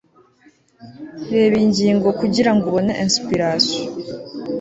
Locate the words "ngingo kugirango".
1.71-2.63